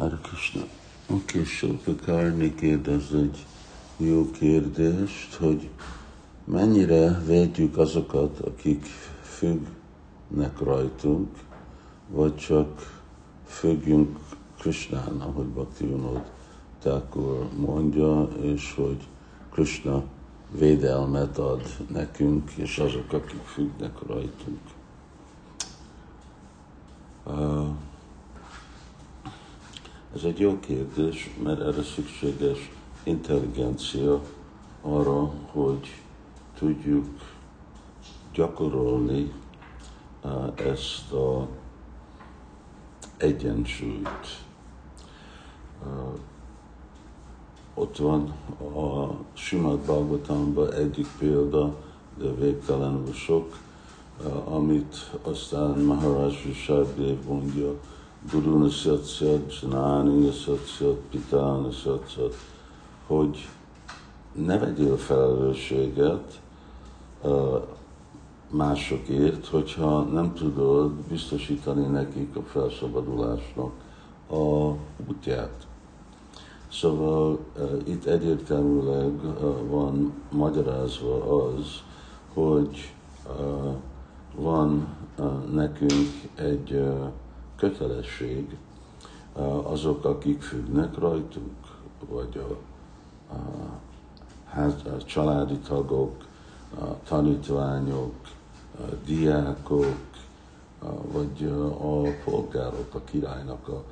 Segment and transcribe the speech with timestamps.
[0.00, 0.62] Hare Krishna.
[1.06, 3.46] Oké, okay, Sokakárni kérdez egy
[3.96, 5.68] jó kérdést, hogy
[6.44, 8.84] mennyire védjük azokat, akik
[9.22, 11.28] függnek rajtunk,
[12.08, 13.00] vagy csak
[13.46, 14.18] függjünk
[14.58, 16.30] Krishnán, ahogy Bhakti Vinod
[16.78, 19.08] Thakur mondja, és hogy
[19.52, 20.02] Krishna
[20.50, 24.60] védelmet ad nekünk, és azok, akik függnek rajtunk.
[27.24, 27.68] Uh,
[30.14, 32.70] ez egy jó kérdés, mert erre szükséges
[33.02, 34.20] intelligencia
[34.82, 36.02] arra, hogy
[36.58, 37.06] tudjuk
[38.32, 39.32] gyakorolni
[40.54, 41.48] ezt a
[43.16, 44.44] egyensúlyt.
[47.74, 51.74] Ott van a Simad Bhagavatamban egyik példa,
[52.18, 53.58] de végtelenül sok,
[54.44, 57.74] amit aztán Maharaj Vishadév mondja,
[58.28, 62.34] Guru Nasatsat, Janani Nasatsat, Pita Nasatsat,
[63.06, 63.48] hogy
[64.32, 66.40] ne vegyél felelősséget
[68.50, 73.72] másokért, hogyha nem tudod biztosítani nekik a felszabadulásnak
[74.30, 74.74] a
[75.08, 75.66] útját.
[76.72, 77.38] Szóval
[77.84, 79.20] itt egyértelműleg
[79.68, 81.82] van magyarázva az,
[82.34, 82.94] hogy
[84.34, 84.86] van
[85.52, 86.82] nekünk egy
[87.60, 88.56] kötelesség
[89.62, 91.54] azok, akik függnek rajtunk,
[92.08, 92.56] vagy a,
[93.32, 93.38] a,
[94.44, 96.24] ház, a családi tagok,
[96.80, 98.14] a tanítványok,
[98.78, 100.08] a diákok,
[101.12, 101.44] vagy
[101.80, 103.84] a polgárok, a királynak, a,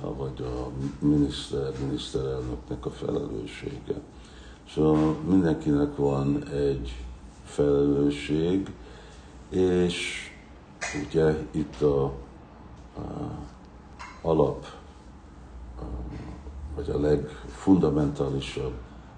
[0.00, 4.00] a, vagy a miniszter, miniszterelnöknek a felelőssége.
[4.74, 7.04] Szóval mindenkinek van egy
[7.44, 8.72] felelősség,
[9.48, 10.30] és
[11.06, 12.12] ugye itt a
[14.22, 14.66] alap,
[16.74, 18.72] vagy a legfundamentálisabb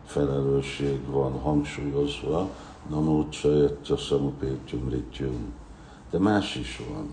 [0.05, 2.49] felelősség van hangsúlyozva,
[2.89, 5.53] Namo Csajatja Samupétyum Rityum.
[6.11, 7.13] De más is van.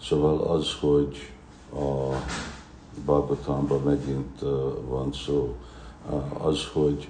[0.00, 1.16] Szóval az, hogy
[1.74, 2.16] a
[3.04, 4.40] Bhagavatamban megint
[4.88, 5.56] van szó,
[6.38, 7.08] az, hogy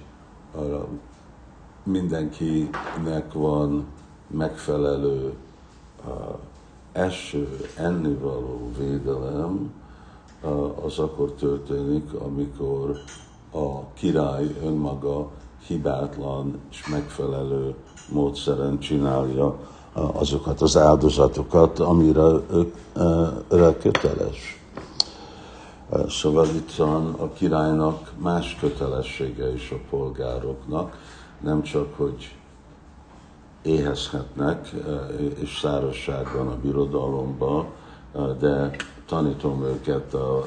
[1.83, 3.85] mindenkinek van
[4.27, 5.33] megfelelő
[6.93, 9.71] első ennivaló védelem
[10.85, 12.97] az akkor történik, amikor
[13.51, 15.29] a király önmaga
[15.67, 17.75] hibátlan és megfelelő
[18.11, 19.55] módszeren csinálja
[19.93, 22.31] azokat az áldozatokat, amire
[23.51, 24.61] őre köteles.
[26.07, 30.97] Szóval itt van a királynak más kötelessége is a polgároknak,
[31.39, 32.35] nem csak, hogy
[33.63, 37.65] éhezhetnek, eh, és szárazságban a birodalomba,
[38.15, 38.75] eh, de
[39.05, 40.37] tanítom őket a,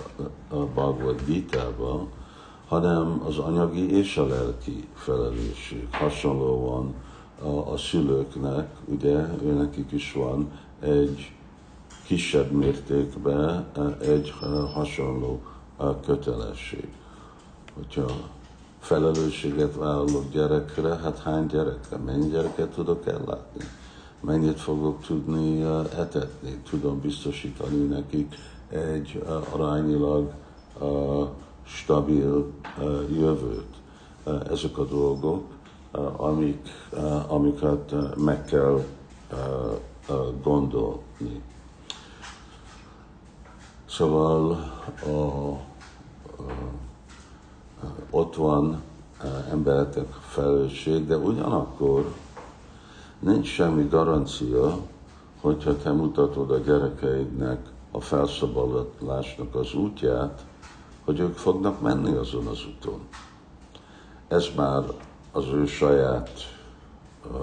[0.49, 2.06] a Bhagavad Gita-ba,
[2.69, 5.88] hanem az anyagi és a lelki felelősség.
[5.91, 6.94] Hasonlóan
[7.43, 10.50] a, a szülőknek, ugye őnekik is van
[10.81, 11.32] egy
[12.06, 14.34] kisebb mértékben eh, egy
[14.72, 15.41] hasonló
[16.06, 16.88] kötelesség.
[17.75, 18.06] Hogyha
[18.86, 23.64] felelősséget vállalok gyerekre, hát hány gyerekre, mennyi gyereket tudok ellátni?
[24.20, 25.62] Mennyit fogok tudni
[25.98, 26.60] etetni?
[26.70, 28.34] Tudom biztosítani nekik
[28.69, 30.32] egy arányilag
[31.62, 32.52] stabil
[33.12, 33.75] jövőt.
[34.50, 35.44] Ezek a dolgok,
[36.16, 36.69] amik,
[37.26, 38.84] amiket meg kell
[40.42, 41.42] gondolni.
[43.88, 44.50] Szóval
[45.06, 45.75] a,
[48.37, 48.82] van
[49.22, 52.15] eh, embereknek felelősség, de ugyanakkor
[53.19, 54.78] nincs semmi garancia,
[55.41, 60.44] hogyha te mutatod a gyerekeidnek a felszabadulásnak az útját,
[61.05, 63.00] hogy ők fognak menni azon az úton.
[64.28, 64.82] Ez már
[65.32, 66.31] az ő saját
[67.31, 67.41] uh,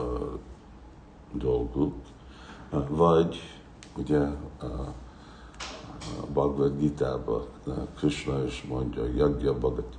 [1.31, 1.93] dolguk,
[2.89, 3.39] vagy
[3.97, 4.69] ugye uh,
[6.33, 7.45] Bhagavad Gita-ba
[7.97, 9.53] Krishna is mondja, Yagya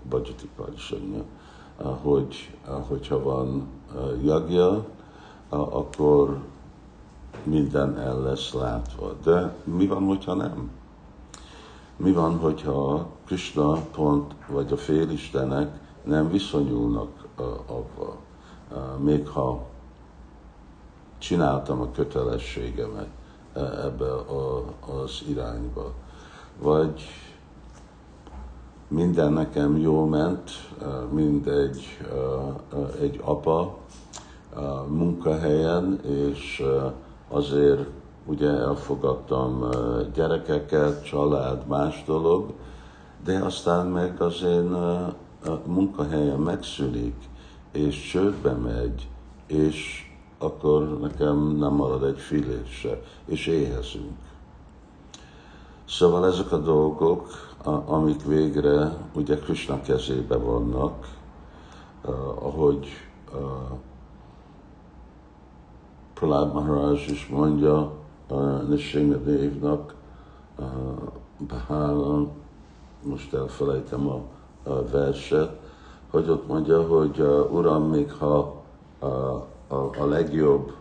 [0.08, 1.22] Bhajati Parishanya,
[2.02, 2.56] hogy
[2.88, 3.68] hogyha van
[4.22, 4.84] jagja,
[5.48, 6.38] akkor
[7.42, 9.12] minden el lesz látva.
[9.24, 10.70] De mi van, hogyha nem?
[11.96, 17.26] Mi van, hogyha Krishna pont, vagy a félistenek nem viszonyulnak
[17.66, 18.16] avva,
[18.98, 19.66] még ha
[21.18, 23.08] csináltam a kötelességemet
[23.56, 24.64] ebbe a,
[25.02, 25.92] az irányba.
[26.58, 27.02] Vagy
[28.88, 30.50] minden nekem jól ment,
[31.10, 31.98] mint egy,
[33.00, 33.78] egy apa
[34.88, 36.62] munkahelyen, és
[37.28, 37.86] azért
[38.26, 39.68] ugye elfogadtam
[40.14, 42.52] gyerekeket, család, más dolog,
[43.24, 44.76] de aztán meg az én
[45.66, 47.16] munkahelyem megszűnik,
[47.72, 49.08] és csődbe megy,
[49.46, 50.03] és
[50.38, 54.18] akkor nekem nem marad egy filét se, és éhezünk.
[55.88, 57.28] Szóval ezek a dolgok,
[57.86, 61.08] amik végre ugye Krishna kezébe vannak,
[62.34, 62.86] ahogy
[66.14, 67.92] Prahlad Maharaj is mondja
[68.30, 69.94] uh, Dévnak,
[71.68, 72.26] uh,
[73.02, 74.20] most elfelejtem a,
[74.70, 75.60] a verset,
[76.10, 78.62] hogy ott mondja, hogy uh, Uram, még ha
[79.00, 79.42] uh,
[79.74, 80.72] a, a legjobb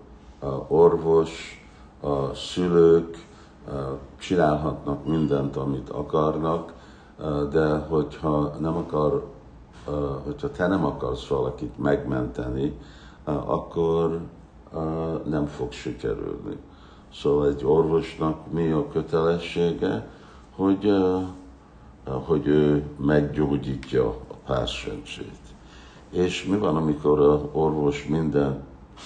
[0.42, 1.64] uh, orvos,
[2.02, 3.26] a szülők
[3.68, 3.74] uh,
[4.18, 6.74] csinálhatnak mindent, amit akarnak,
[7.52, 9.26] de hogyha nem akar,
[10.24, 12.78] hogyha te nem akarsz valakit megmenteni,
[13.24, 14.20] akkor
[15.26, 16.58] nem fog sikerülni.
[17.14, 20.08] Szóval egy orvosnak mi a kötelessége,
[20.56, 20.94] hogy,
[22.04, 25.40] hogy ő meggyógyítja a páciensét.
[26.10, 28.64] És mi van, amikor az orvos minden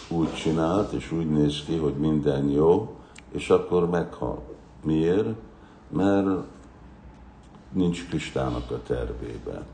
[0.09, 2.95] úgy csinált, és úgy néz ki, hogy minden jó,
[3.31, 4.41] és akkor meghal.
[4.83, 5.27] Miért?
[5.89, 6.27] Mert
[7.71, 9.65] nincs Kristának a tervében.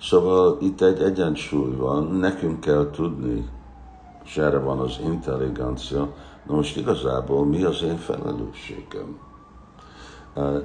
[0.00, 3.48] Szóval itt egy egyensúly van, nekünk kell tudni,
[4.24, 6.08] és erre van az intelligencia.
[6.46, 9.18] Na most igazából mi az én felelősségem?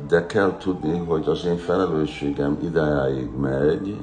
[0.08, 3.98] De kell tudni, hogy az én felelősségem ideáig megy,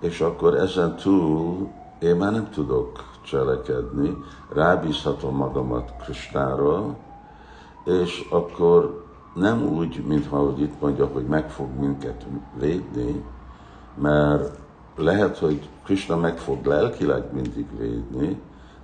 [0.00, 1.70] és akkor ezen túl
[2.00, 4.16] én már nem tudok cselekedni,
[4.52, 6.96] rábízhatom magamat Kristára,
[7.84, 9.04] és akkor
[9.34, 12.26] nem úgy, mintha hogy itt mondja, hogy meg fog minket
[12.58, 13.24] védni,
[13.94, 14.58] mert
[14.96, 18.40] lehet, hogy Krishna meg fog lelkileg mindig védni,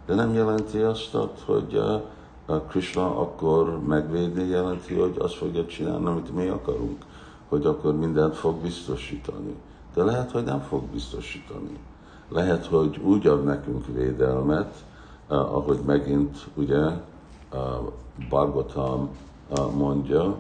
[0.06, 1.81] de nem jelenti azt, hogy
[2.46, 7.02] a Krishna akkor megvédni, jelenti, hogy azt fogja csinálni, amit mi akarunk,
[7.49, 9.55] hogy akkor mindent fog biztosítani.
[9.94, 11.79] De lehet, hogy nem fog biztosítani.
[12.28, 14.84] Lehet, hogy úgy ad nekünk védelmet,
[15.26, 16.86] ahogy megint ugye
[18.28, 19.10] Bhagavatam
[19.76, 20.36] mondja,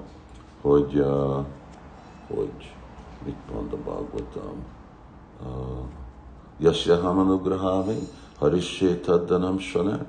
[0.60, 1.04] hogy,
[2.34, 2.74] hogy
[3.24, 4.64] mit mond a Bhagavatam?
[6.58, 7.98] Yasya Hamanugrahami,
[8.38, 10.06] Harissé Taddanam Sane,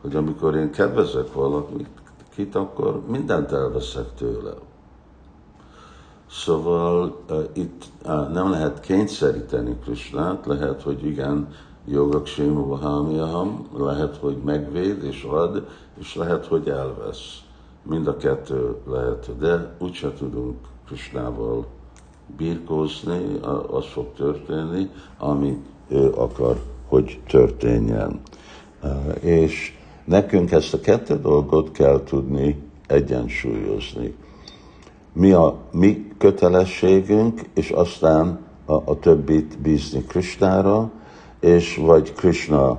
[0.00, 4.52] hogy amikor én kedvezek valakit, akkor mindent elveszek tőle.
[6.30, 11.48] Szóval uh, itt uh, nem lehet kényszeríteni Krisnát, lehet, hogy igen,
[11.86, 15.66] jogak séma vahámiaham, lehet, hogy megvéd és ad,
[15.98, 17.38] és lehet, hogy elvesz.
[17.82, 20.56] Mind a kettő lehet, de úgyse tudunk
[20.86, 21.66] Krisnával
[22.36, 23.38] birkózni,
[23.70, 28.20] az fog történni, ami ő akar hogy történjen.
[29.20, 34.14] És nekünk ezt a kettő dolgot kell tudni egyensúlyozni.
[35.12, 40.90] Mi a mi kötelességünk, és aztán a, a többit bízni Krisnára,
[41.40, 42.78] és vagy Krishna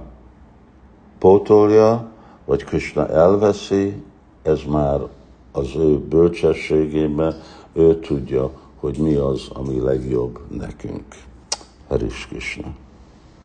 [1.19, 2.11] pótolja,
[2.45, 4.03] vagy Krishna elveszi,
[4.43, 4.99] ez már
[5.51, 7.35] az ő bölcsességében,
[7.73, 11.05] ő tudja, hogy mi az, ami legjobb nekünk.
[11.87, 12.73] Haris Krishna.